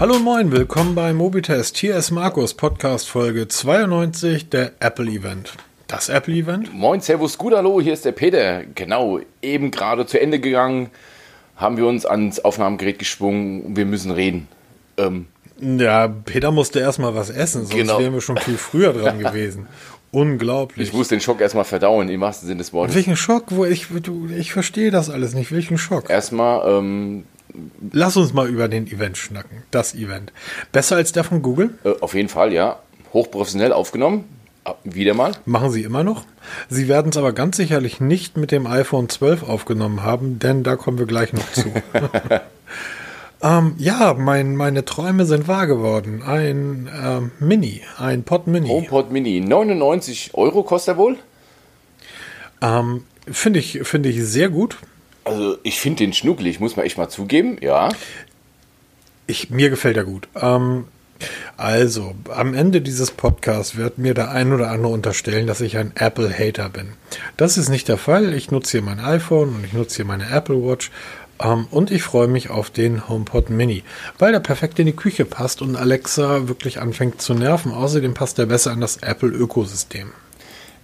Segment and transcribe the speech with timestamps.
[0.00, 1.76] Hallo und moin, willkommen bei Mobitest.
[1.76, 5.54] Hier ist Markus, Podcast Folge 92, der Apple Event.
[5.88, 6.72] Das Apple Event?
[6.72, 8.62] Moin, Servus, gut, hallo, hier ist der Peter.
[8.76, 10.90] Genau, eben gerade zu Ende gegangen,
[11.56, 14.46] haben wir uns ans Aufnahmegerät geschwungen, wir müssen reden.
[14.98, 15.26] Ähm,
[15.60, 17.98] ja, Peter musste erstmal was essen, sonst genau.
[17.98, 19.66] wären wir schon viel früher dran gewesen.
[20.12, 20.90] Unglaublich.
[20.90, 22.94] Ich muss den Schock erstmal verdauen, im wahrsten Sinne des Wortes.
[22.94, 23.46] Welchen Schock?
[23.48, 25.50] Wo ich, du, ich verstehe das alles nicht.
[25.50, 26.08] Welchen Schock?
[26.08, 27.24] Erstmal, ähm,
[27.92, 29.62] Lass uns mal über den Event schnacken.
[29.70, 30.32] Das Event.
[30.72, 31.78] Besser als der von Google?
[31.84, 32.78] Äh, auf jeden Fall, ja.
[33.12, 34.24] Hochprofessionell aufgenommen.
[34.64, 35.32] Ah, wieder mal.
[35.46, 36.24] Machen Sie immer noch.
[36.68, 40.76] Sie werden es aber ganz sicherlich nicht mit dem iPhone 12 aufgenommen haben, denn da
[40.76, 41.72] kommen wir gleich noch zu.
[43.42, 46.22] ähm, ja, mein, meine Träume sind wahr geworden.
[46.22, 48.68] Ein ähm, Mini, ein Pod Mini.
[48.68, 49.40] HomePod Mini.
[49.40, 51.16] 99 Euro kostet er wohl?
[52.60, 54.78] Ähm, Finde ich, find ich sehr gut.
[55.28, 57.90] Also ich finde den schnuckelig, muss man echt mal zugeben, ja.
[59.26, 60.26] Ich, mir gefällt er gut.
[60.40, 60.84] Ähm,
[61.56, 65.92] also, am Ende dieses Podcasts wird mir der ein oder andere unterstellen, dass ich ein
[65.96, 66.94] Apple-Hater bin.
[67.36, 68.32] Das ist nicht der Fall.
[68.32, 70.90] Ich nutze hier mein iPhone und ich nutze hier meine Apple Watch.
[71.40, 73.82] Ähm, und ich freue mich auf den HomePod Mini,
[74.18, 77.72] weil der perfekt in die Küche passt und Alexa wirklich anfängt zu nerven.
[77.72, 80.12] Außerdem passt er besser an das Apple-Ökosystem.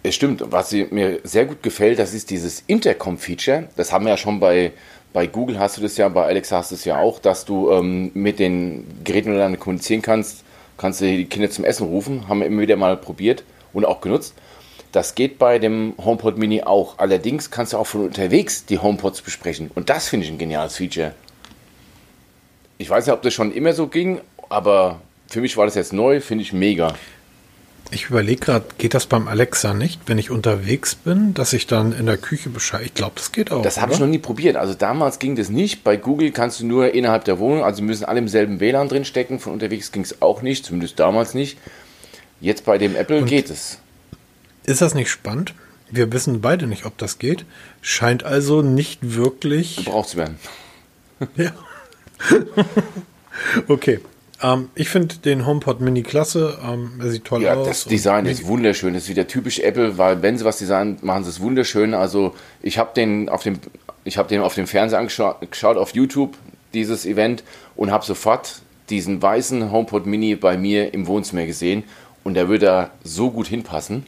[0.07, 0.45] Es stimmt.
[0.53, 3.71] Was mir sehr gut gefällt, das ist dieses Intercom-Feature.
[3.75, 4.73] Das haben wir ja schon bei,
[5.15, 7.71] bei Google, hast du das ja, bei Alexa hast du es ja auch, dass du
[7.71, 10.45] ähm, mit den Geräten miteinander kommunizieren kannst.
[10.77, 12.29] Kannst du die Kinder zum Essen rufen.
[12.29, 14.35] Haben wir immer wieder mal probiert und auch genutzt.
[14.93, 16.99] Das geht bei dem HomePod Mini auch.
[16.99, 19.71] Allerdings kannst du auch von unterwegs die HomePods besprechen.
[19.75, 21.15] Und das finde ich ein geniales Feature.
[22.77, 25.95] Ich weiß nicht, ob das schon immer so ging, aber für mich war das jetzt
[25.95, 26.93] neu, finde ich mega.
[27.91, 31.93] Ich überlege gerade, geht das beim Alexa nicht, wenn ich unterwegs bin, dass ich dann
[31.93, 32.83] in der Küche Bescheid.
[32.87, 33.63] Ich glaube, das geht auch.
[33.63, 34.57] Das habe ich noch nie probiert.
[34.57, 35.85] Also damals ging das nicht.
[35.85, 39.05] Bei Google kannst du nur innerhalb der Wohnung, also müssen alle im selben WLAN drin
[39.05, 39.39] stecken.
[39.39, 41.59] Von unterwegs ging es auch nicht, zumindest damals nicht.
[42.41, 43.79] Jetzt bei dem Apple Und geht es.
[44.65, 45.55] Ist das nicht spannend?
[45.91, 47.45] Wir wissen beide nicht, ob das geht.
[47.81, 49.77] Scheint also nicht wirklich.
[49.77, 50.39] Gebraucht zu werden.
[51.37, 51.53] Ja.
[53.69, 54.01] okay.
[54.45, 56.59] Ähm, ich finde den HomePod Mini klasse.
[56.63, 57.67] Ähm, er sieht toll ja, aus.
[57.67, 58.95] Das Design ist wunderschön.
[58.95, 61.95] Das ist wieder typisch Apple, weil wenn sie was designen, machen sie es wunderschön.
[61.95, 63.59] Also ich habe den auf dem,
[64.05, 66.37] ich habe den auf dem Fernseher angeschaut, auf YouTube
[66.75, 67.43] dieses Event
[67.75, 68.61] und habe sofort
[68.91, 71.85] diesen weißen HomePod Mini bei mir im Wohnzimmer gesehen
[72.23, 74.05] und der würde da so gut hinpassen.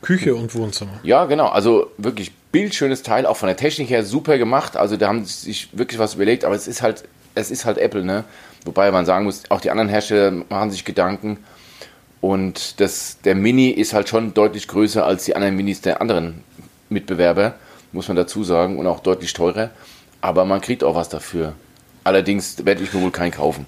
[0.00, 0.98] Küche und Wohnzimmer.
[1.02, 1.48] Ja, genau.
[1.48, 4.78] Also wirklich bildschönes Teil, auch von der Technik her super gemacht.
[4.78, 7.04] Also da haben sie sich wirklich was überlegt, aber es ist halt,
[7.34, 8.24] es ist halt Apple, ne?
[8.64, 11.38] Wobei man sagen muss, auch die anderen Hersteller machen sich Gedanken.
[12.20, 16.44] Und das, der Mini ist halt schon deutlich größer als die anderen Minis der anderen
[16.90, 17.54] Mitbewerber,
[17.92, 19.70] muss man dazu sagen, und auch deutlich teurer.
[20.20, 21.54] Aber man kriegt auch was dafür.
[22.04, 23.66] Allerdings werde ich mir wohl keinen kaufen.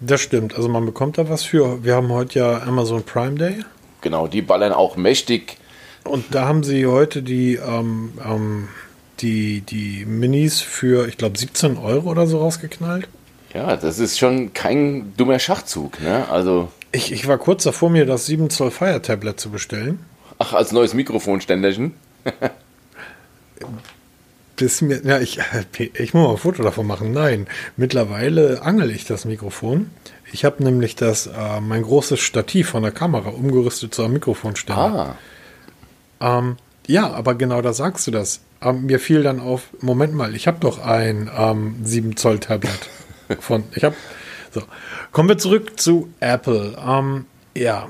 [0.00, 0.54] Das stimmt.
[0.54, 1.84] Also man bekommt da was für.
[1.84, 3.64] Wir haben heute ja Amazon Prime Day.
[4.00, 5.58] Genau, die ballern auch mächtig.
[6.04, 8.68] Und da haben sie heute die, ähm, ähm,
[9.20, 13.08] die, die Minis für, ich glaube, 17 Euro oder so rausgeknallt.
[13.54, 16.28] Ja, das ist schon kein dummer Schachzug, ne?
[16.30, 16.70] Also.
[16.92, 20.00] Ich, ich war kurz davor, mir das 7 Zoll Fire Tablet zu bestellen.
[20.38, 21.94] Ach, als neues Mikrofonständerchen?
[24.56, 25.38] das mir, ja, ich,
[25.78, 27.12] ich muss mal ein Foto davon machen.
[27.12, 27.46] Nein,
[27.76, 29.90] mittlerweile angel ich das Mikrofon.
[30.32, 35.16] Ich habe nämlich das, äh, mein großes Stativ von der Kamera umgerüstet zu einem Mikrofonständer.
[36.20, 36.38] Ah.
[36.38, 36.56] Ähm,
[36.86, 38.40] ja, aber genau da sagst du das.
[38.62, 42.88] Ähm, mir fiel dann auf, Moment mal, ich habe doch ein ähm, 7 Zoll Tablet.
[43.38, 43.94] Von, ich habe,
[44.50, 44.62] so.
[45.12, 46.76] Kommen wir zurück zu Apple.
[46.86, 47.26] Ähm,
[47.56, 47.88] ja.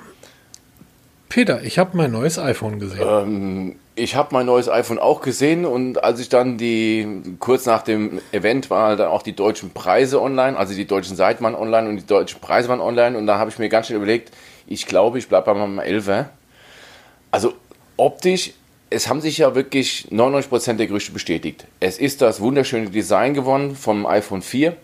[1.28, 3.06] Peter, ich habe mein neues iPhone gesehen.
[3.06, 7.82] Ähm, ich habe mein neues iPhone auch gesehen und als ich dann die, kurz nach
[7.82, 11.88] dem Event waren dann auch die deutschen Preise online, also die deutschen Seiten waren online
[11.88, 14.32] und die deutschen Preise waren online und da habe ich mir ganz schnell überlegt,
[14.66, 16.26] ich glaube, ich bleibe bei meinem 11
[17.30, 17.54] Also
[17.96, 18.52] optisch,
[18.88, 21.66] es haben sich ja wirklich 99% der Gerüchte bestätigt.
[21.78, 24.76] Es ist das wunderschöne Design gewonnen vom iPhone 4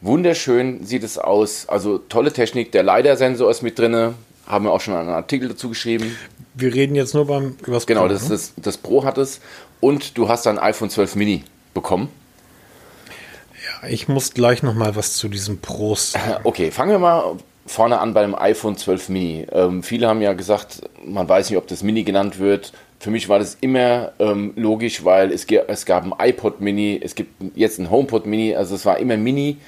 [0.00, 1.68] Wunderschön sieht es aus.
[1.68, 2.72] Also tolle Technik.
[2.72, 4.14] Der LiDAR-Sensor ist mit drin.
[4.46, 6.16] Haben wir auch schon einen Artikel dazu geschrieben.
[6.54, 8.30] Wir reden jetzt nur beim über das Genau, Pro, das, ne?
[8.30, 9.40] das, das Pro hat es.
[9.80, 12.08] Und du hast ein iPhone 12 Mini bekommen.
[13.82, 16.40] Ja, ich muss gleich noch mal was zu diesem Pros sagen.
[16.44, 17.36] Okay, fangen wir mal
[17.66, 19.46] vorne an beim iPhone 12 Mini.
[19.52, 22.72] Ähm, viele haben ja gesagt, man weiß nicht, ob das Mini genannt wird.
[22.98, 27.14] Für mich war das immer ähm, logisch, weil es, es gab ein iPod Mini, es
[27.14, 29.58] gibt jetzt ein HomePod Mini, also es war immer Mini.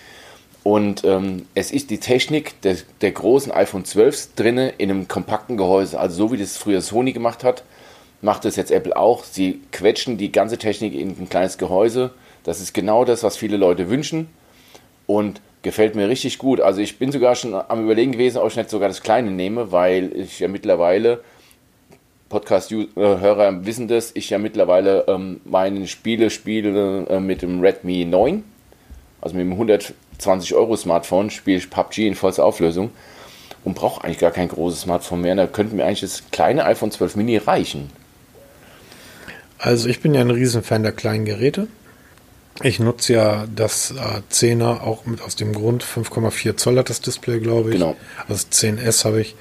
[0.63, 5.57] Und ähm, es ist die Technik der, der großen iPhone 12s drinne in einem kompakten
[5.57, 5.99] Gehäuse.
[5.99, 7.65] Also so wie das früher Sony gemacht hat,
[8.21, 9.25] macht das jetzt Apple auch.
[9.25, 12.11] Sie quetschen die ganze Technik in ein kleines Gehäuse.
[12.45, 14.29] Das ist genau das, was viele Leute wünschen
[15.07, 16.61] und gefällt mir richtig gut.
[16.61, 19.73] Also ich bin sogar schon am überlegen gewesen, ob ich nicht sogar das kleine nehme,
[19.73, 21.23] weil ich ja mittlerweile
[22.29, 28.05] Podcast-Hörer äh, wissen das, ich ja mittlerweile ähm, meine Spiele spiele äh, mit dem Redmi
[28.05, 28.45] 9,
[29.21, 32.91] also mit dem 100 20-Euro-Smartphone spiele ich PUBG in vollster Auflösung
[33.65, 35.35] und brauche eigentlich gar kein großes Smartphone mehr.
[35.35, 37.91] Da könnte mir eigentlich das kleine iPhone 12 Mini reichen.
[39.59, 41.69] Also ich bin ja ein Riesenfan der kleinen Geräte.
[42.63, 45.85] Ich nutze ja das äh, 10er auch mit aus dem Grund.
[45.85, 47.77] 5,4 Zoll hat das Display, glaube ich.
[47.77, 47.97] Genau.
[48.29, 49.35] Also 10S habe ich.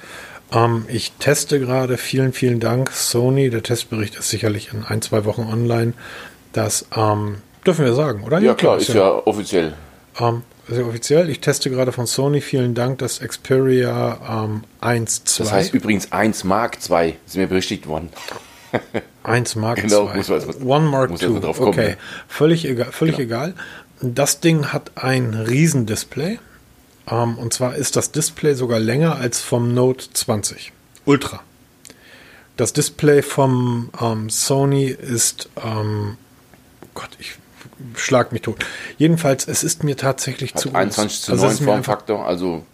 [0.52, 3.50] Ähm, ich teste gerade, vielen, vielen Dank, Sony.
[3.50, 5.92] Der Testbericht ist sicherlich in ein, zwei Wochen online.
[6.52, 7.36] Das ähm,
[7.66, 8.38] dürfen wir sagen, oder?
[8.38, 9.74] Ja, ja klar, ist ja, ja offiziell.
[10.18, 11.28] Ähm, sehr offiziell.
[11.30, 12.40] Ich teste gerade von Sony.
[12.40, 15.38] Vielen Dank, das Xperia ähm, 1.2.
[15.38, 18.10] Das heißt übrigens 1 Mark 2, ist mir berichtigt worden.
[19.24, 20.16] 1 Mark genau, 2.
[20.16, 21.26] Muss man, One Mark 2.
[21.44, 21.96] Okay, ne?
[22.28, 22.92] völlig egal.
[22.92, 23.26] Völlig genau.
[23.26, 23.54] egal.
[24.00, 26.38] Das Ding hat ein Riesendisplay.
[27.10, 30.72] Ähm, und zwar ist das Display sogar länger als vom Note 20
[31.04, 31.40] Ultra.
[32.56, 36.16] Das Display vom ähm, Sony ist, ähm,
[36.94, 37.36] Gott, ich
[37.96, 38.64] schlag mich tot.
[38.98, 42.64] Jedenfalls, es ist mir tatsächlich hat zu 21 zu 9 also Formfaktor, also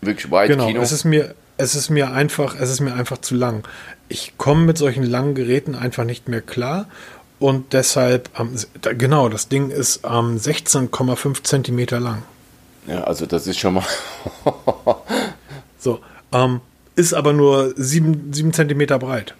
[0.00, 0.82] wirklich weit genau, Kino.
[0.82, 3.66] Es ist mir, es ist mir einfach, es ist mir einfach zu lang.
[4.08, 6.86] Ich komme mit solchen langen Geräten einfach nicht mehr klar
[7.38, 8.30] und deshalb,
[8.98, 12.22] genau, das Ding ist ähm, 16,5 Zentimeter lang.
[12.86, 13.84] Ja, also das ist schon mal.
[15.78, 16.00] so,
[16.32, 16.60] ähm,
[16.96, 19.34] ist aber nur sieben, sieben Zentimeter breit.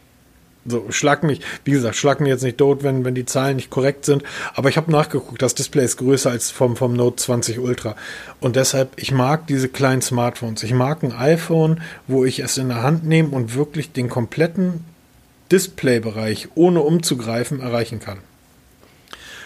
[0.66, 3.70] So, schlag mich, wie gesagt, schlag mich jetzt nicht tot, wenn, wenn die Zahlen nicht
[3.70, 4.22] korrekt sind.
[4.54, 7.96] Aber ich habe nachgeguckt, das Display ist größer als vom, vom Note 20 Ultra.
[8.40, 10.62] Und deshalb, ich mag diese kleinen Smartphones.
[10.62, 14.84] Ich mag ein iPhone, wo ich es in der Hand nehme und wirklich den kompletten
[15.52, 18.18] Displaybereich, ohne umzugreifen, erreichen kann.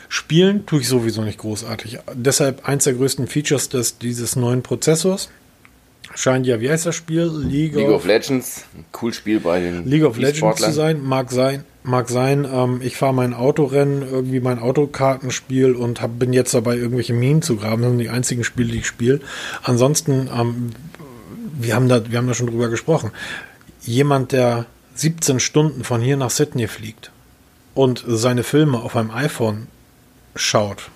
[0.08, 1.98] Spielen tue ich sowieso nicht großartig.
[2.14, 5.28] Deshalb eins der größten Features des, dieses neuen Prozessors
[6.18, 7.30] scheint ja, wie heißt das Spiel?
[7.32, 8.64] League, League of, of, Legends.
[9.00, 11.02] Cool Spiel bei den League of Legends zu sein.
[11.02, 11.64] Mag sein.
[11.84, 12.46] Mag sein.
[12.50, 17.42] Ähm, ich fahre mein Autorennen, irgendwie mein Autokartenspiel und hab, bin jetzt dabei, irgendwelche Minen
[17.42, 17.82] zu graben.
[17.82, 19.20] Das sind die einzigen Spiele, die ich spiele.
[19.62, 20.70] Ansonsten, ähm,
[21.58, 23.12] wir, haben da, wir haben da schon drüber gesprochen.
[23.82, 24.66] Jemand, der
[24.96, 27.12] 17 Stunden von hier nach Sydney fliegt
[27.74, 29.68] und seine Filme auf einem iPhone
[30.34, 30.90] schaut,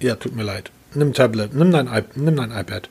[0.00, 0.70] ja, tut mir leid.
[0.94, 2.88] Nimm Tablet, nimm dein, nimm dein iPad.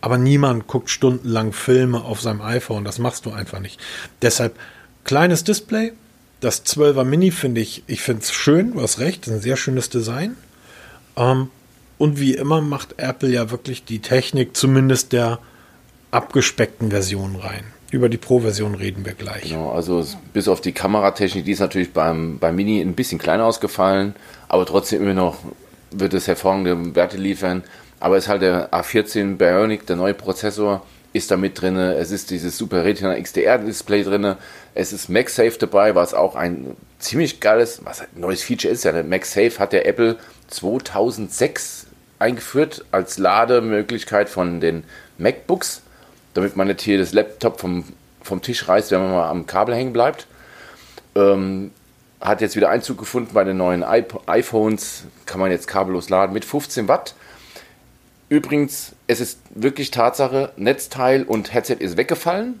[0.00, 2.84] Aber niemand guckt stundenlang Filme auf seinem iPhone.
[2.84, 3.80] Das machst du einfach nicht.
[4.22, 4.58] Deshalb
[5.04, 5.92] kleines Display.
[6.40, 8.72] Das 12er Mini finde ich, ich finde es schön.
[8.72, 10.36] Du hast recht, ein sehr schönes Design.
[11.16, 11.50] Ähm,
[11.98, 15.38] und wie immer macht Apple ja wirklich die Technik zumindest der
[16.10, 17.64] abgespeckten Version rein.
[17.90, 19.50] Über die Pro-Version reden wir gleich.
[19.50, 23.44] Genau, also bis auf die Kameratechnik, die ist natürlich beim, beim Mini ein bisschen kleiner
[23.44, 24.14] ausgefallen,
[24.48, 25.38] aber trotzdem immer noch
[25.90, 27.64] wird es hervorragende Werte liefern.
[28.00, 31.76] Aber es ist halt der A14 Bionic, der neue Prozessor, ist da mit drin.
[31.76, 34.36] Es ist dieses Super Retina XDR Display drin.
[34.74, 38.84] Es ist MagSafe dabei, was auch ein ziemlich geiles, was ein neues Feature ist.
[38.84, 40.16] Ja, der MagSafe hat der Apple
[40.48, 41.86] 2006
[42.18, 44.84] eingeführt als Lademöglichkeit von den
[45.18, 45.82] MacBooks
[46.34, 47.84] damit man nicht hier das Laptop vom,
[48.22, 50.26] vom Tisch reißt, wenn man mal am Kabel hängen bleibt.
[51.14, 51.72] Ähm,
[52.20, 56.44] hat jetzt wieder Einzug gefunden bei den neuen iPhones, kann man jetzt kabellos laden mit
[56.44, 57.14] 15 Watt.
[58.30, 62.60] Übrigens, es ist wirklich Tatsache, Netzteil und Headset ist weggefallen.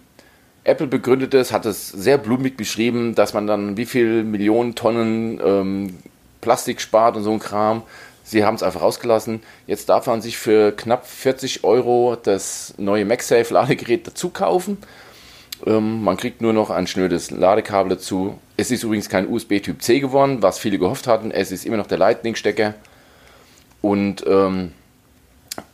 [0.64, 5.40] Apple begründet es, hat es sehr blumig beschrieben, dass man dann wie viel Millionen Tonnen
[5.42, 5.98] ähm,
[6.40, 7.82] Plastik spart und so ein Kram.
[8.24, 9.44] Sie haben es einfach rausgelassen.
[9.68, 14.76] Jetzt darf man sich für knapp 40 Euro das neue MagSafe Ladegerät dazu kaufen.
[15.66, 18.40] Ähm, man kriegt nur noch ein schnödes Ladekabel dazu.
[18.56, 21.30] Es ist übrigens kein USB Typ C geworden, was viele gehofft hatten.
[21.30, 22.74] Es ist immer noch der Lightning-Stecker.
[23.82, 24.72] Und ähm,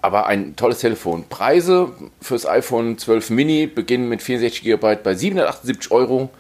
[0.07, 1.25] aber ein tolles Telefon.
[1.29, 6.31] Preise fürs iPhone 12 Mini beginnen mit 64 GB bei 778 Euro.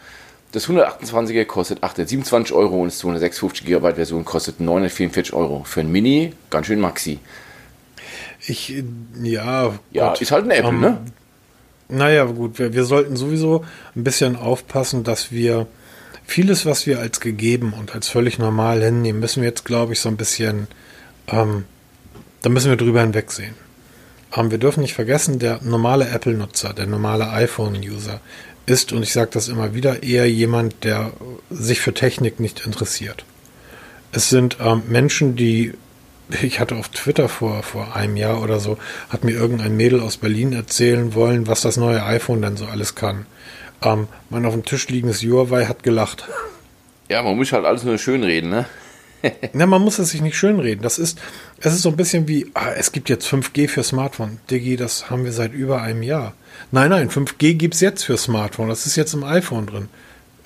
[0.53, 5.65] Das 128er kostet 827 Euro und das 256 GB Version kostet 944 Euro.
[5.65, 7.19] Für ein Mini ganz schön maxi.
[8.47, 8.73] Ich,
[9.21, 9.75] ja.
[9.91, 10.21] Ja, Gott.
[10.21, 10.99] ist halt ein Apple, um, ne?
[11.89, 13.65] Naja, gut, wir, wir sollten sowieso
[13.97, 15.67] ein bisschen aufpassen, dass wir
[16.25, 20.01] vieles, was wir als gegeben und als völlig normal hinnehmen, müssen wir jetzt, glaube ich,
[20.01, 20.69] so ein bisschen,
[21.27, 21.65] ähm,
[22.47, 23.57] da müssen wir drüber hinwegsehen.
[24.33, 28.21] Ähm, wir dürfen nicht vergessen, der normale Apple-Nutzer, der normale iPhone-User
[28.67, 31.11] ist, und ich sage das immer wieder, eher jemand, der
[31.51, 33.25] sich für Technik nicht interessiert.
[34.13, 35.73] Es sind ähm, Menschen, die,
[36.41, 40.17] ich hatte auf Twitter vor, vor einem Jahr oder so, hat mir irgendein Mädel aus
[40.17, 43.27] Berlin erzählen wollen, was das neue iPhone denn so alles kann.
[43.83, 46.29] Ähm, mein auf dem Tisch liegendes Huawei hat gelacht.
[47.09, 48.67] Ja, man muss halt alles nur schön reden, ne?
[49.53, 50.83] Na, man muss es sich nicht schönreden.
[50.83, 51.19] Das ist,
[51.61, 54.39] es ist so ein bisschen wie, ah, es gibt jetzt 5G für Smartphone.
[54.51, 56.35] Digi, das haben wir seit über einem Jahr.
[56.71, 58.69] Nein, nein, 5G gibt es jetzt für Smartphone.
[58.69, 59.89] Das ist jetzt im iPhone drin.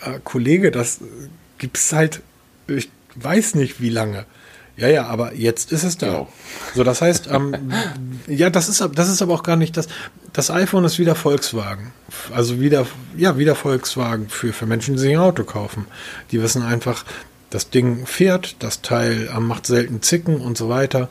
[0.03, 1.01] Äh, Kollege, das
[1.59, 2.21] gibt es seit,
[2.67, 4.25] ich weiß nicht wie lange.
[4.77, 6.07] Ja, ja, aber jetzt ist es da.
[6.07, 6.29] Genau.
[6.75, 7.71] So, das heißt, ähm,
[8.27, 9.89] ja, das ist, das ist aber auch gar nicht das.
[10.33, 11.93] Das iPhone ist wieder Volkswagen.
[12.33, 12.87] Also wieder,
[13.17, 15.87] ja, wieder Volkswagen für, für Menschen, die sich ein Auto kaufen.
[16.31, 17.05] Die wissen einfach,
[17.51, 21.09] das Ding fährt, das Teil äh, macht selten Zicken und so weiter.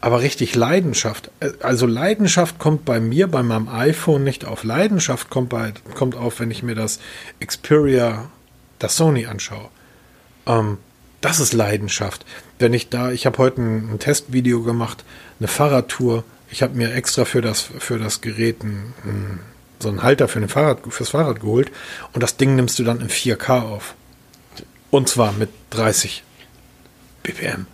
[0.00, 4.62] Aber richtig Leidenschaft, äh, also Leidenschaft kommt bei mir, bei meinem iPhone nicht auf.
[4.64, 7.00] Leidenschaft kommt, bei, kommt auf, wenn ich mir das
[7.44, 8.30] Xperia,
[8.78, 9.68] das Sony anschaue.
[10.46, 10.78] Ähm,
[11.20, 12.24] das ist Leidenschaft.
[12.58, 15.04] Wenn ich da, ich habe heute ein, ein, Testvideo gemacht,
[15.40, 16.22] eine Fahrradtour.
[16.50, 19.40] Ich habe mir extra für das, für das Gerät ein, ein,
[19.80, 21.70] so einen Halter für ein Fahrrad, fürs Fahrrad geholt
[22.12, 23.94] und das Ding nimmst du dann in 4K auf.
[24.90, 26.22] Und zwar mit 30
[27.22, 27.66] BPM.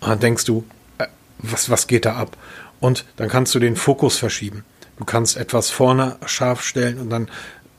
[0.00, 0.64] Und dann denkst du,
[0.98, 1.06] äh,
[1.38, 2.36] was, was geht da ab?
[2.80, 4.64] Und dann kannst du den Fokus verschieben.
[4.96, 7.28] Du kannst etwas vorne scharf stellen und dann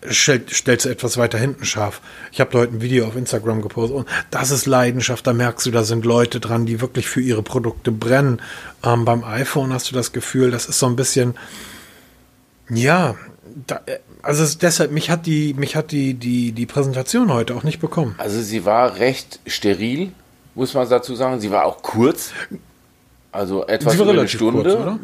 [0.10, 2.02] stell, stellst du etwas weiter hinten scharf.
[2.32, 5.26] Ich habe heute ein Video auf Instagram gepostet und das ist Leidenschaft.
[5.26, 8.42] Da merkst du, da sind Leute dran, die wirklich für ihre Produkte brennen.
[8.84, 11.36] Ähm, beim iPhone hast du das Gefühl, das ist so ein bisschen,
[12.70, 13.16] ja,
[13.68, 13.82] da,
[14.22, 18.16] also deshalb, mich hat die, mich hat die, die, die Präsentation heute auch nicht bekommen.
[18.18, 20.12] Also sie war recht steril,
[20.56, 21.40] muss man dazu sagen.
[21.40, 22.32] Sie war auch kurz.
[23.32, 24.76] Also etwas über eine Stunde.
[24.76, 25.00] Kurz,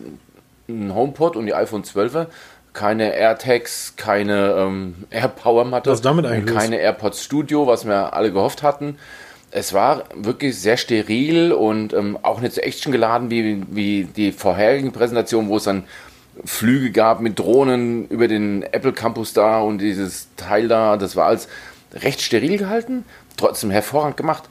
[0.67, 2.27] ein HomePod und die iPhone 12er.
[2.73, 5.89] Keine AirTags, keine ähm, AirPower-Matte.
[5.89, 6.55] Was damit eigentlich?
[6.55, 8.97] Keine AirPods Studio, was wir alle gehofft hatten.
[9.51, 14.31] Es war wirklich sehr steril und ähm, auch nicht so Action geladen wie, wie die
[14.31, 15.85] vorherigen Präsentationen, wo es dann
[16.45, 21.27] Flüge gab mit Drohnen über den Apple Campus da und dieses Teil da, das war
[21.27, 21.47] alles
[21.93, 23.05] recht steril gehalten,
[23.37, 24.43] trotzdem hervorragend gemacht.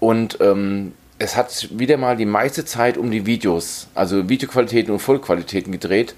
[0.00, 5.00] Und ähm, es hat wieder mal die meiste Zeit um die Videos, also Videoqualitäten und
[5.00, 6.14] Vollqualitäten gedreht.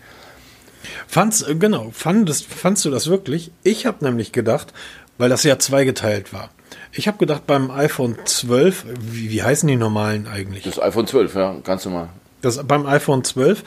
[1.07, 3.51] Fandst, äh, genau, fandest, fandst du das wirklich?
[3.63, 4.73] Ich habe nämlich gedacht,
[5.19, 6.51] weil das ja zweigeteilt war.
[6.93, 10.65] Ich habe gedacht, beim iPhone 12, wie, wie heißen die normalen eigentlich?
[10.65, 12.09] Das iPhone 12, ja, ganz normal.
[12.43, 13.65] Das, beim iPhone 12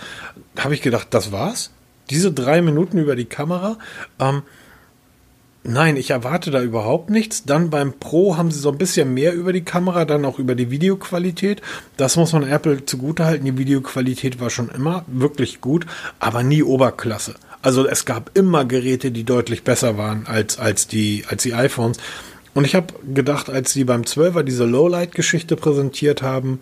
[0.57, 1.71] habe ich gedacht, das war's.
[2.09, 3.77] Diese drei Minuten über die Kamera.
[4.19, 4.43] Ähm,
[5.63, 7.45] nein, ich erwarte da überhaupt nichts.
[7.45, 10.55] Dann beim Pro haben sie so ein bisschen mehr über die Kamera, dann auch über
[10.55, 11.61] die Videoqualität.
[11.97, 13.45] Das muss man Apple zugutehalten.
[13.45, 15.85] Die Videoqualität war schon immer wirklich gut,
[16.19, 17.35] aber nie Oberklasse.
[17.61, 21.97] Also es gab immer Geräte, die deutlich besser waren als, als, die, als die iPhones.
[22.53, 26.59] Und ich habe gedacht, als sie beim 12er diese Lowlight-Geschichte präsentiert haben,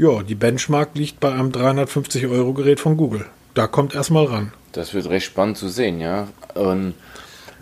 [0.00, 3.26] ja, die Benchmark liegt bei einem 350 Euro Gerät von Google.
[3.52, 4.52] Da kommt erstmal ran.
[4.72, 6.28] Das wird recht spannend zu sehen, ja.
[6.54, 6.94] Und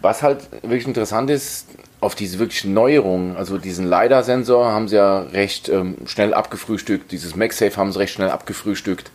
[0.02, 1.66] was halt wirklich interessant ist,
[1.99, 7.35] auf diese wirklich Neuerungen, also diesen LiDAR-Sensor haben sie ja recht ähm, schnell abgefrühstückt, dieses
[7.35, 9.11] MagSafe haben sie recht schnell abgefrühstückt.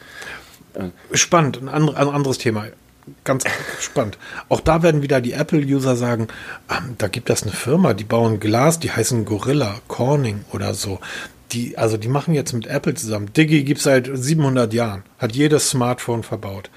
[0.73, 2.65] Äh, spannend, ein, andre, ein anderes Thema.
[3.23, 3.45] Ganz
[3.79, 4.17] spannend.
[4.49, 6.27] Auch da werden wieder die Apple-User sagen,
[6.69, 10.99] ähm, da gibt es eine Firma, die bauen Glas, die heißen Gorilla, Corning oder so
[11.53, 13.31] die, also die machen jetzt mit Apple zusammen.
[13.33, 16.69] Digi gibt es seit 700 Jahren, hat jedes Smartphone verbaut.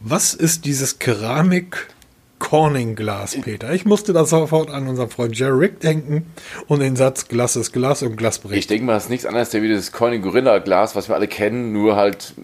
[0.00, 1.88] Was ist dieses Keramik
[2.40, 3.72] Corning-Glas, Peter?
[3.72, 6.26] Ich musste da sofort an unseren Freund Jerry Rick denken
[6.66, 8.58] und den Satz Glas ist Glas und Glas bricht.
[8.58, 11.28] Ich denke mal, es ist nichts anderes wie das Corning Gorilla Glas, was wir alle
[11.28, 12.34] kennen, nur halt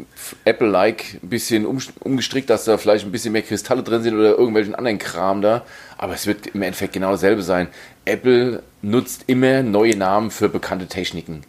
[0.45, 4.77] Apple-like ein bisschen umgestrickt, dass da vielleicht ein bisschen mehr Kristalle drin sind oder irgendwelchen
[4.77, 5.65] anderen Kram da.
[5.97, 7.67] Aber es wird im Endeffekt genau dasselbe sein.
[8.05, 11.43] Apple nutzt immer neue Namen für bekannte Techniken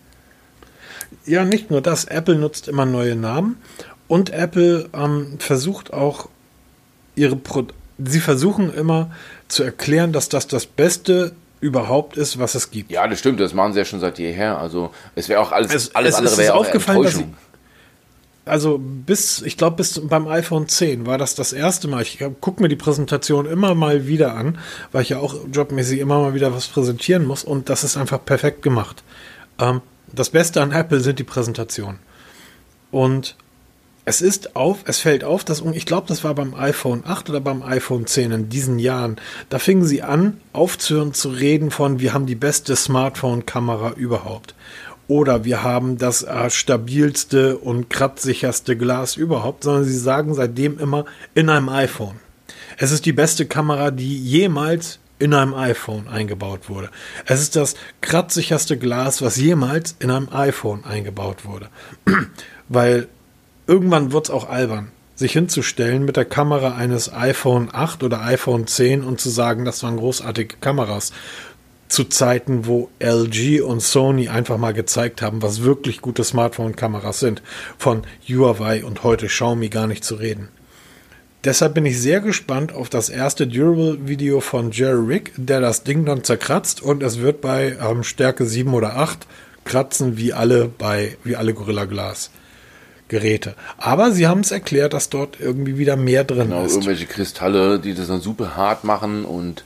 [1.30, 2.06] ja, nicht nur das.
[2.06, 3.58] Apple nutzt immer neue Namen
[4.08, 6.30] und Apple ähm, versucht auch
[7.16, 7.68] ihre Pro
[8.04, 9.12] sie versuchen immer
[9.50, 12.92] zu erklären, dass das das Beste überhaupt ist, was es gibt.
[12.92, 14.58] Ja, das stimmt, das machen sie ja schon seit jeher.
[14.58, 17.26] Also es wäre auch alles, es, alles es andere wäre aufgefallen, dass sie,
[18.46, 22.02] also bis, ich glaube, bis beim iPhone 10 war das das erste Mal.
[22.02, 24.58] Ich gucke mir die Präsentation immer mal wieder an,
[24.92, 28.24] weil ich ja auch jobmäßig immer mal wieder was präsentieren muss und das ist einfach
[28.24, 29.04] perfekt gemacht.
[29.60, 29.82] Ähm,
[30.14, 32.00] das Beste an Apple sind die Präsentationen.
[32.92, 33.36] Und
[34.06, 37.42] es ist auf, es fällt auf, dass, ich glaube, das war beim iPhone 8 oder
[37.42, 39.18] beim iPhone 10 in diesen Jahren,
[39.50, 44.56] da fingen sie an, aufzuhören zu reden von, wir haben die beste Smartphone-Kamera überhaupt.
[45.08, 51.06] Oder wir haben das äh, stabilste und kratzsicherste Glas überhaupt, sondern sie sagen seitdem immer
[51.36, 52.20] in einem iPhone.
[52.78, 56.90] Es ist die beste Kamera, die jemals in einem iPhone eingebaut wurde.
[57.26, 61.70] Es ist das kratzsicherste Glas, was jemals in einem iPhone eingebaut wurde.
[62.70, 63.08] Weil
[63.68, 68.66] irgendwann wird es auch albern, sich hinzustellen mit der Kamera eines iPhone 8 oder iPhone
[68.66, 71.12] 10 und zu sagen, das waren großartige Kameras.
[71.90, 77.42] zu Zeiten, wo LG und Sony einfach mal gezeigt haben, was wirklich gute Smartphone-Kameras sind.
[77.80, 80.50] Von Huawei und heute Xiaomi gar nicht zu reden.
[81.46, 86.04] Deshalb bin ich sehr gespannt auf das erste Durable-Video von Jerry Rick, der das Ding
[86.06, 89.26] dann zerkratzt und es wird bei ähm, Stärke 7 oder 8
[89.64, 92.32] kratzen wie alle bei wie alle Gorilla Glass.
[93.08, 93.56] Geräte.
[93.78, 96.74] Aber sie haben es erklärt, dass dort irgendwie wieder mehr drin genau, ist.
[96.74, 99.64] Irgendwelche Kristalle, die das dann super hart machen und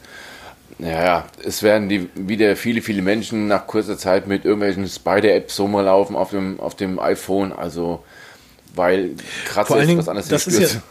[0.79, 5.67] ja, es werden die wieder viele, viele Menschen nach kurzer Zeit mit irgendwelchen Spider-Apps so
[5.67, 7.51] mal laufen auf dem, auf dem iPhone.
[7.51, 8.03] Also,
[8.75, 9.11] weil
[9.45, 10.29] Kratzer ist was anderes.
[10.29, 10.81] Das ist ja,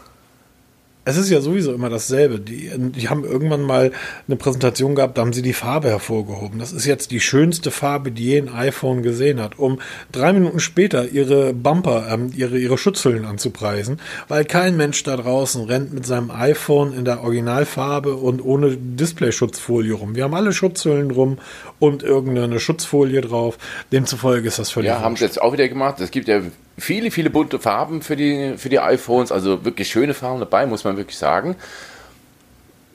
[1.04, 2.38] es ist ja sowieso immer dasselbe.
[2.38, 3.92] Die, die haben irgendwann mal
[4.28, 6.58] eine Präsentation gehabt, da haben sie die Farbe hervorgehoben.
[6.60, 9.80] Das ist jetzt die schönste Farbe, die je ein iPhone gesehen hat, um
[10.12, 15.64] drei Minuten später ihre Bumper, ähm, ihre, ihre Schutzhüllen anzupreisen, weil kein Mensch da draußen
[15.64, 20.14] rennt mit seinem iPhone in der Originalfarbe und ohne Display-Schutzfolie rum.
[20.14, 21.38] Wir haben alle Schutzhüllen rum
[21.80, 23.58] und irgendeine Schutzfolie drauf.
[23.90, 24.88] Demzufolge ist das völlig.
[24.88, 26.00] Ja, haben sie jetzt auch wieder gemacht.
[26.00, 26.42] Es gibt ja
[26.78, 30.84] viele, viele bunte Farben für die, für die iPhones, also wirklich schöne Farben dabei, muss
[30.84, 31.56] man wirklich sagen.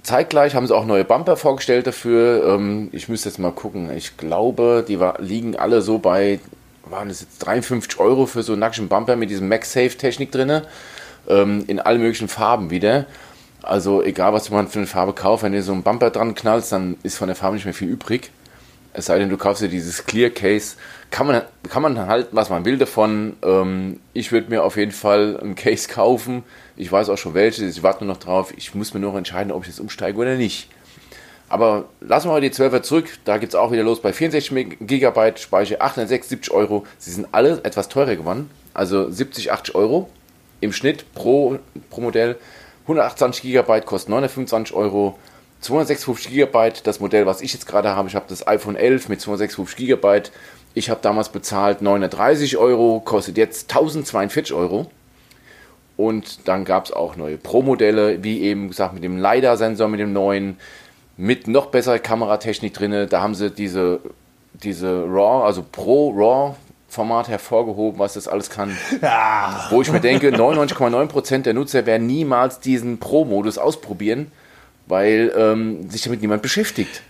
[0.03, 2.55] Zeitgleich haben sie auch neue Bumper vorgestellt dafür.
[2.55, 3.91] Ähm, ich müsste jetzt mal gucken.
[3.95, 6.39] Ich glaube, die liegen alle so bei,
[6.85, 10.61] waren es jetzt 53 Euro für so einen nackten Bumper mit diesem MagSafe-Technik drin.
[11.27, 13.05] Ähm, in allen möglichen Farben wieder.
[13.63, 16.71] Also egal, was man für eine Farbe kauft, wenn du so einen Bumper dran knallst,
[16.71, 18.31] dann ist von der Farbe nicht mehr viel übrig.
[18.97, 20.75] Es sei denn, du kaufst dir dieses Clear Case.
[21.11, 23.35] Kann man, kann man halten, was man will davon.
[23.43, 26.43] Ähm, ich würde mir auf jeden Fall ein Case kaufen.
[26.75, 27.77] Ich weiß auch schon welches.
[27.77, 28.51] Ich warte nur noch drauf.
[28.57, 30.69] Ich muss mir noch entscheiden, ob ich jetzt umsteige oder nicht.
[31.47, 33.05] Aber lassen wir mal die 12er zurück.
[33.23, 36.87] Da geht es auch wieder los bei 64 GB Speicher, 876 Euro.
[36.97, 38.49] Sie sind alle etwas teurer geworden.
[38.73, 40.09] Also 70, 80 Euro
[40.59, 41.59] im Schnitt pro,
[41.91, 42.35] pro Modell.
[42.85, 45.19] 128 GB kostet 925 Euro.
[45.61, 49.21] 256 GB, das Modell, was ich jetzt gerade habe, ich habe das iPhone 11 mit
[49.21, 50.21] 256 GB.
[50.73, 54.91] Ich habe damals bezahlt 930 Euro, kostet jetzt 1042 Euro.
[55.95, 60.13] Und dann gab es auch neue Pro-Modelle, wie eben gesagt, mit dem LiDAR-Sensor, mit dem
[60.13, 60.57] neuen,
[61.17, 63.07] mit noch besserer Kameratechnik drin.
[63.09, 63.99] Da haben sie diese,
[64.53, 66.55] diese RAW, also Pro RAW
[66.89, 68.77] Format hervorgehoben, was das alles kann.
[69.01, 69.67] Ja.
[69.71, 74.31] Wo ich mir denke, 99,9% der Nutzer werden niemals diesen Pro-Modus ausprobieren
[74.87, 77.01] weil ähm, sich damit niemand beschäftigt.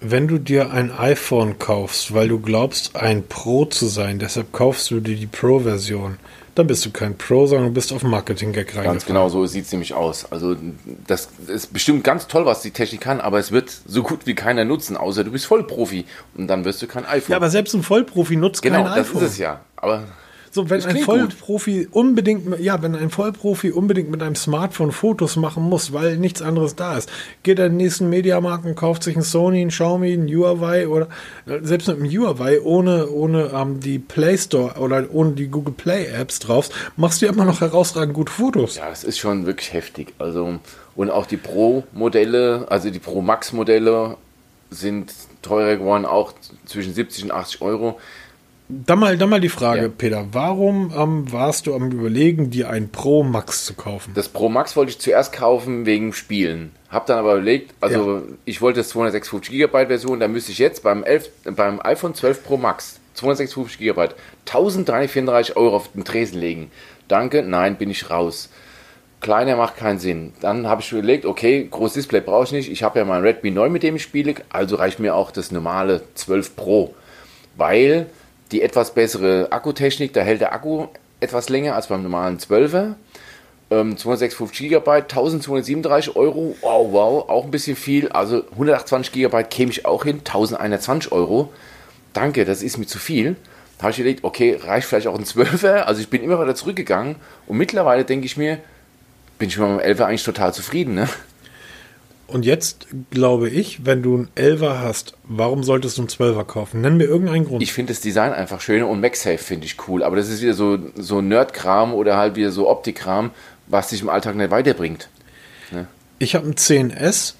[0.00, 4.90] Wenn du dir ein iPhone kaufst, weil du glaubst, ein Pro zu sein, deshalb kaufst
[4.90, 6.18] du dir die Pro-Version,
[6.54, 8.92] dann bist du kein Pro, sondern du bist auf Marketing-Gag reingefahren.
[8.92, 10.30] Ganz genau, so sieht es nämlich aus.
[10.30, 10.56] Also
[11.06, 14.34] das ist bestimmt ganz toll, was die Technik kann, aber es wird so gut wie
[14.34, 16.04] keiner nutzen, außer du bist Vollprofi
[16.36, 17.30] und dann wirst du kein iPhone.
[17.30, 19.04] Ja, aber selbst ein Vollprofi nutzt genau, kein iPhone.
[19.04, 19.60] Genau, das ist es ja.
[19.76, 20.04] Aber
[20.50, 21.94] so, wenn ein Vollprofi gut.
[21.94, 26.74] unbedingt, ja, wenn ein Vollprofi unbedingt mit einem Smartphone Fotos machen muss, weil nichts anderes
[26.76, 27.10] da ist,
[27.42, 30.88] geht er in den nächsten Mediamarkt und kauft sich ein Sony, ein Xiaomi, ein Huawei
[30.88, 31.08] oder
[31.62, 36.06] selbst mit einem Huawei ohne, ohne ähm, die Play Store oder ohne die Google Play
[36.06, 38.76] Apps drauf, machst du ja immer noch herausragend gute Fotos.
[38.76, 40.14] Ja, das ist schon wirklich heftig.
[40.18, 40.58] Also,
[40.96, 44.16] und auch die Pro-Modelle, also die Pro Max-Modelle
[44.70, 46.32] sind teurer geworden, auch
[46.66, 47.98] zwischen 70 und 80 Euro.
[48.70, 49.88] Dann mal, dann mal die Frage, ja.
[49.88, 54.12] Peter, warum ähm, warst du am überlegen, dir ein Pro Max zu kaufen?
[54.14, 56.72] Das Pro Max wollte ich zuerst kaufen wegen Spielen.
[56.90, 58.22] Hab dann aber überlegt, also ja.
[58.44, 62.44] ich wollte das 256 GB Version, da müsste ich jetzt beim, 11, beim iPhone 12
[62.44, 64.08] Pro Max 256 GB
[64.46, 66.70] 1334 Euro auf den Tresen legen.
[67.08, 68.50] Danke, nein, bin ich raus.
[69.20, 70.34] Kleiner macht keinen Sinn.
[70.40, 72.70] Dann habe ich überlegt, okay, großes Display brauche ich nicht.
[72.70, 75.50] Ich habe ja mein Redmi 9, mit dem ich spiele, also reicht mir auch das
[75.50, 76.94] normale 12 Pro.
[77.56, 78.06] Weil
[78.52, 80.86] die etwas bessere Akkutechnik, da hält der Akku
[81.20, 82.94] etwas länger als beim normalen 12er.
[83.70, 88.08] Ähm, 256 GB, 1237 Euro, wow, wow, auch ein bisschen viel.
[88.08, 91.52] Also 128 GB käme ich auch hin, 1120 Euro.
[92.14, 93.36] Danke, das ist mir zu viel.
[93.76, 95.82] Da habe ich überlegt, okay, reicht vielleicht auch ein 12er.
[95.82, 98.58] Also ich bin immer weiter zurückgegangen und mittlerweile denke ich mir,
[99.38, 100.94] bin ich mit meinem 11er eigentlich total zufrieden.
[100.94, 101.08] Ne?
[102.28, 106.82] Und jetzt glaube ich, wenn du einen 11er hast, warum solltest du einen 12er kaufen?
[106.82, 107.62] Nenn mir irgendeinen Grund.
[107.62, 110.52] Ich finde das Design einfach schön und MagSafe finde ich cool, aber das ist wieder
[110.52, 113.30] so, so Nerd-Kram oder halt wieder so Optik-Kram,
[113.66, 115.08] was dich im Alltag nicht weiterbringt.
[115.70, 115.86] Ne?
[116.18, 117.32] Ich habe einen 10S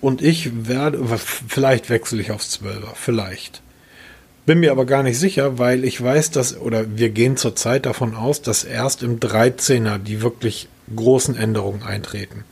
[0.00, 3.62] und ich werde, vielleicht wechsle ich aufs 12er, vielleicht.
[4.46, 8.16] Bin mir aber gar nicht sicher, weil ich weiß, dass, oder wir gehen zurzeit davon
[8.16, 12.44] aus, dass erst im 13er die wirklich großen Änderungen eintreten.